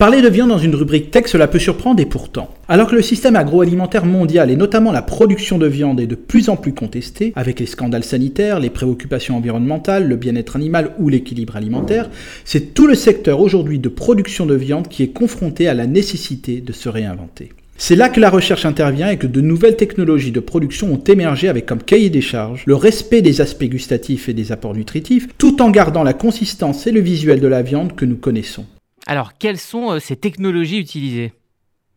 Parler 0.00 0.22
de 0.22 0.28
viande 0.28 0.50
dans 0.50 0.58
une 0.58 0.76
rubrique 0.76 1.10
tech, 1.10 1.26
cela 1.26 1.48
peut 1.48 1.58
surprendre 1.58 2.00
et 2.00 2.06
pourtant. 2.06 2.54
Alors 2.68 2.86
que 2.86 2.94
le 2.94 3.02
système 3.02 3.34
agroalimentaire 3.34 4.04
mondial 4.04 4.48
et 4.48 4.54
notamment 4.54 4.92
la 4.92 5.02
production 5.02 5.58
de 5.58 5.66
viande 5.66 5.98
est 5.98 6.06
de 6.06 6.14
plus 6.14 6.48
en 6.50 6.54
plus 6.54 6.72
contesté, 6.72 7.32
avec 7.34 7.58
les 7.58 7.66
scandales 7.66 8.04
sanitaires, 8.04 8.60
les 8.60 8.70
préoccupations 8.70 9.36
environnementales, 9.36 10.06
le 10.06 10.14
bien-être 10.14 10.54
animal 10.54 10.92
ou 11.00 11.08
l'équilibre 11.08 11.56
alimentaire, 11.56 12.10
c'est 12.44 12.74
tout 12.74 12.86
le 12.86 12.94
secteur 12.94 13.40
aujourd'hui 13.40 13.80
de 13.80 13.88
production 13.88 14.46
de 14.46 14.54
viande 14.54 14.86
qui 14.86 15.02
est 15.02 15.08
confronté 15.08 15.66
à 15.66 15.74
la 15.74 15.88
nécessité 15.88 16.60
de 16.60 16.72
se 16.72 16.88
réinventer. 16.88 17.48
C'est 17.76 17.96
là 17.96 18.08
que 18.08 18.20
la 18.20 18.30
recherche 18.30 18.66
intervient 18.66 19.10
et 19.10 19.16
que 19.16 19.26
de 19.26 19.40
nouvelles 19.40 19.74
technologies 19.74 20.30
de 20.30 20.38
production 20.38 20.92
ont 20.92 21.02
émergé 21.02 21.48
avec 21.48 21.66
comme 21.66 21.82
cahier 21.82 22.10
des 22.10 22.20
charges 22.20 22.62
le 22.66 22.76
respect 22.76 23.20
des 23.20 23.40
aspects 23.40 23.64
gustatifs 23.64 24.28
et 24.28 24.32
des 24.32 24.52
apports 24.52 24.76
nutritifs, 24.76 25.26
tout 25.38 25.60
en 25.60 25.70
gardant 25.70 26.04
la 26.04 26.12
consistance 26.12 26.86
et 26.86 26.92
le 26.92 27.00
visuel 27.00 27.40
de 27.40 27.48
la 27.48 27.62
viande 27.62 27.96
que 27.96 28.04
nous 28.04 28.16
connaissons. 28.16 28.64
Alors, 29.08 29.38
quelles 29.38 29.58
sont 29.58 29.92
euh, 29.92 30.00
ces 30.00 30.16
technologies 30.16 30.78
utilisées? 30.78 31.32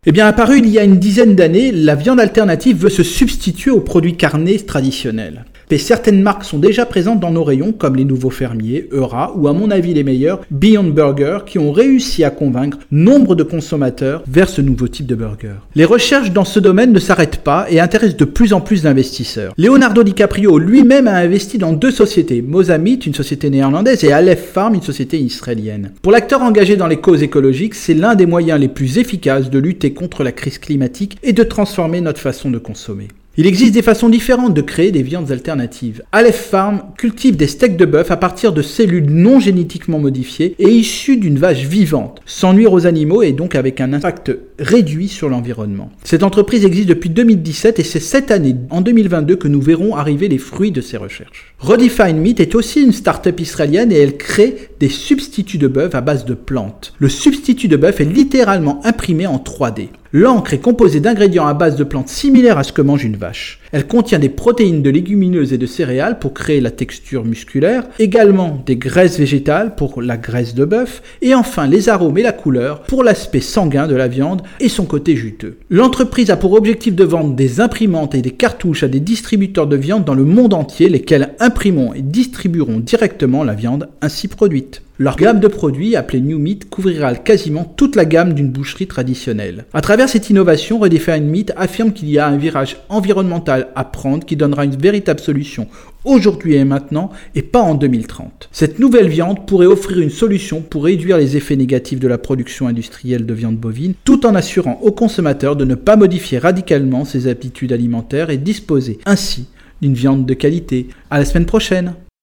Eh 0.07 0.11
bien, 0.11 0.25
apparu 0.25 0.57
il 0.57 0.67
y 0.67 0.79
a 0.79 0.83
une 0.83 0.97
dizaine 0.97 1.35
d'années, 1.35 1.71
la 1.71 1.93
viande 1.93 2.19
alternative 2.19 2.75
veut 2.75 2.89
se 2.89 3.03
substituer 3.03 3.69
aux 3.69 3.81
produits 3.81 4.17
carnés 4.17 4.57
traditionnels 4.57 5.45
certaines 5.77 6.21
marques 6.21 6.43
sont 6.43 6.59
déjà 6.59 6.85
présentes 6.85 7.19
dans 7.19 7.31
nos 7.31 7.43
rayons, 7.43 7.71
comme 7.71 7.95
les 7.95 8.05
nouveaux 8.05 8.29
fermiers, 8.29 8.87
Eura 8.91 9.33
ou 9.35 9.47
à 9.47 9.53
mon 9.53 9.71
avis 9.71 9.93
les 9.93 10.03
meilleurs, 10.03 10.41
Beyond 10.51 10.89
Burger, 10.89 11.39
qui 11.45 11.59
ont 11.59 11.71
réussi 11.71 12.23
à 12.23 12.29
convaincre 12.29 12.79
nombre 12.91 13.35
de 13.35 13.43
consommateurs 13.43 14.23
vers 14.27 14.49
ce 14.49 14.61
nouveau 14.61 14.87
type 14.87 15.05
de 15.05 15.15
burger. 15.15 15.55
Les 15.75 15.85
recherches 15.85 16.31
dans 16.31 16.45
ce 16.45 16.59
domaine 16.59 16.91
ne 16.91 16.99
s'arrêtent 16.99 17.43
pas 17.43 17.67
et 17.69 17.79
intéressent 17.79 18.17
de 18.17 18.25
plus 18.25 18.53
en 18.53 18.61
plus 18.61 18.83
d'investisseurs. 18.83 19.53
Leonardo 19.57 20.03
DiCaprio 20.03 20.57
lui-même 20.57 21.07
a 21.07 21.15
investi 21.15 21.57
dans 21.57 21.73
deux 21.73 21.91
sociétés, 21.91 22.41
Mozamit, 22.41 22.95
une 22.95 23.13
société 23.13 23.49
néerlandaise, 23.49 24.03
et 24.03 24.11
Aleph 24.11 24.51
Farm, 24.53 24.75
une 24.75 24.81
société 24.81 25.19
israélienne. 25.19 25.91
Pour 26.01 26.11
l'acteur 26.11 26.41
engagé 26.41 26.75
dans 26.75 26.87
les 26.87 26.97
causes 26.97 27.23
écologiques, 27.23 27.75
c'est 27.75 27.93
l'un 27.93 28.15
des 28.15 28.25
moyens 28.25 28.59
les 28.59 28.67
plus 28.67 28.97
efficaces 28.97 29.49
de 29.49 29.59
contre 29.93 30.23
la 30.23 30.31
crise 30.31 30.57
climatique 30.57 31.17
et 31.23 31.33
de 31.33 31.43
transformer 31.43 32.01
notre 32.01 32.19
façon 32.19 32.51
de 32.51 32.57
consommer. 32.57 33.07
Il 33.37 33.47
existe 33.47 33.73
des 33.73 33.81
façons 33.81 34.09
différentes 34.09 34.53
de 34.53 34.61
créer 34.61 34.91
des 34.91 35.03
viandes 35.03 35.31
alternatives. 35.31 36.03
Aleph 36.11 36.49
Farm 36.49 36.81
cultive 36.97 37.37
des 37.37 37.47
steaks 37.47 37.77
de 37.77 37.85
bœuf 37.85 38.11
à 38.11 38.17
partir 38.17 38.51
de 38.51 38.61
cellules 38.61 39.09
non 39.09 39.39
génétiquement 39.39 39.99
modifiées 39.99 40.53
et 40.59 40.67
issues 40.67 41.15
d'une 41.15 41.39
vache 41.39 41.63
vivante, 41.63 42.21
sans 42.25 42.53
nuire 42.53 42.73
aux 42.73 42.87
animaux 42.87 43.23
et 43.23 43.31
donc 43.31 43.55
avec 43.55 43.79
un 43.79 43.93
impact 43.93 44.37
réduit 44.59 45.07
sur 45.07 45.29
l'environnement. 45.29 45.89
Cette 46.03 46.23
entreprise 46.23 46.65
existe 46.65 46.89
depuis 46.89 47.09
2017 47.09 47.79
et 47.79 47.83
c'est 47.83 48.01
cette 48.01 48.31
année, 48.31 48.57
en 48.69 48.81
2022, 48.81 49.37
que 49.37 49.47
nous 49.47 49.61
verrons 49.61 49.95
arriver 49.95 50.27
les 50.27 50.37
fruits 50.37 50.71
de 50.71 50.81
ses 50.81 50.97
recherches. 50.97 51.55
Redefine 51.59 52.17
Meat 52.17 52.41
est 52.41 52.53
aussi 52.53 52.83
une 52.83 52.91
start-up 52.91 53.39
israélienne 53.39 53.93
et 53.93 53.97
elle 53.97 54.17
crée 54.17 54.70
des 54.81 54.89
substituts 54.89 55.59
de 55.59 55.67
bœuf 55.67 55.93
à 55.93 56.01
base 56.01 56.25
de 56.25 56.33
plantes. 56.33 56.93
Le 56.97 57.07
substitut 57.07 57.67
de 57.67 57.77
bœuf 57.77 58.01
est 58.01 58.05
littéralement 58.05 58.83
imprimé 58.83 59.27
en 59.27 59.37
3D. 59.37 59.89
L'encre 60.13 60.53
est 60.53 60.59
composée 60.59 60.99
d'ingrédients 60.99 61.47
à 61.47 61.53
base 61.53 61.77
de 61.77 61.85
plantes 61.85 62.09
similaires 62.09 62.57
à 62.57 62.63
ce 62.63 62.73
que 62.73 62.81
mange 62.81 63.05
une 63.05 63.15
vache. 63.15 63.61
Elle 63.71 63.87
contient 63.87 64.19
des 64.19 64.27
protéines 64.27 64.81
de 64.81 64.89
légumineuses 64.89 65.53
et 65.53 65.57
de 65.57 65.65
céréales 65.65 66.19
pour 66.19 66.33
créer 66.33 66.59
la 66.59 66.71
texture 66.71 67.23
musculaire, 67.23 67.85
également 67.97 68.61
des 68.65 68.75
graisses 68.75 69.17
végétales 69.17 69.75
pour 69.75 70.01
la 70.01 70.17
graisse 70.17 70.53
de 70.53 70.65
bœuf, 70.65 71.01
et 71.21 71.33
enfin 71.33 71.65
les 71.65 71.87
arômes 71.87 72.17
et 72.17 72.23
la 72.23 72.33
couleur 72.33 72.81
pour 72.81 73.05
l'aspect 73.05 73.39
sanguin 73.39 73.87
de 73.87 73.95
la 73.95 74.09
viande 74.09 74.41
et 74.59 74.67
son 74.67 74.83
côté 74.83 75.15
juteux. 75.15 75.59
L'entreprise 75.69 76.29
a 76.29 76.35
pour 76.35 76.53
objectif 76.53 76.93
de 76.93 77.05
vendre 77.05 77.33
des 77.33 77.61
imprimantes 77.61 78.13
et 78.13 78.21
des 78.21 78.31
cartouches 78.31 78.83
à 78.83 78.89
des 78.89 78.99
distributeurs 78.99 79.67
de 79.67 79.77
viande 79.77 80.03
dans 80.03 80.15
le 80.15 80.25
monde 80.25 80.53
entier, 80.53 80.89
lesquels 80.89 81.35
imprimeront 81.39 81.93
et 81.93 82.01
distribueront 82.01 82.79
directement 82.79 83.45
la 83.45 83.53
viande 83.53 83.87
ainsi 84.01 84.27
produite. 84.27 84.70
Leur 85.01 85.15
gamme 85.15 85.39
de 85.39 85.47
produits, 85.47 85.95
appelée 85.95 86.21
New 86.21 86.37
Meat, 86.37 86.69
couvrira 86.69 87.15
quasiment 87.15 87.63
toute 87.63 87.95
la 87.95 88.05
gamme 88.05 88.35
d'une 88.35 88.51
boucherie 88.51 88.85
traditionnelle. 88.85 89.65
À 89.73 89.81
travers 89.81 90.07
cette 90.07 90.29
innovation, 90.29 90.77
Redefine 90.77 91.25
Meat 91.25 91.51
affirme 91.55 91.91
qu'il 91.91 92.07
y 92.07 92.19
a 92.19 92.27
un 92.27 92.37
virage 92.37 92.77
environnemental 92.87 93.69
à 93.73 93.83
prendre 93.83 94.23
qui 94.23 94.35
donnera 94.35 94.63
une 94.63 94.75
véritable 94.75 95.19
solution 95.19 95.65
aujourd'hui 96.05 96.53
et 96.53 96.65
maintenant 96.65 97.09
et 97.33 97.41
pas 97.41 97.61
en 97.61 97.73
2030. 97.73 98.49
Cette 98.51 98.77
nouvelle 98.77 99.09
viande 99.09 99.47
pourrait 99.47 99.65
offrir 99.65 99.97
une 99.97 100.11
solution 100.11 100.61
pour 100.61 100.83
réduire 100.83 101.17
les 101.17 101.35
effets 101.35 101.55
négatifs 101.55 101.99
de 101.99 102.07
la 102.07 102.19
production 102.19 102.67
industrielle 102.67 103.25
de 103.25 103.33
viande 103.33 103.57
bovine 103.57 103.95
tout 104.03 104.27
en 104.27 104.35
assurant 104.35 104.79
aux 104.83 104.91
consommateurs 104.91 105.55
de 105.55 105.65
ne 105.65 105.73
pas 105.73 105.95
modifier 105.95 106.37
radicalement 106.37 107.05
ses 107.05 107.27
habitudes 107.27 107.73
alimentaires 107.73 108.29
et 108.29 108.37
disposer 108.37 108.99
ainsi 109.07 109.47
d'une 109.81 109.95
viande 109.95 110.27
de 110.27 110.35
qualité. 110.35 110.89
À 111.09 111.17
la 111.17 111.25
semaine 111.25 111.47
prochaine! 111.47 111.95